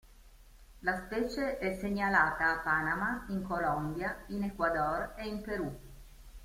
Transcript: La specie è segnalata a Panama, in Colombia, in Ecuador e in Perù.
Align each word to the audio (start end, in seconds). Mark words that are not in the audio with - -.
La 0.79 0.95
specie 1.05 1.59
è 1.59 1.77
segnalata 1.79 2.49
a 2.53 2.63
Panama, 2.63 3.25
in 3.29 3.43
Colombia, 3.43 4.23
in 4.29 4.41
Ecuador 4.45 5.13
e 5.15 5.27
in 5.27 5.41
Perù. 5.43 5.79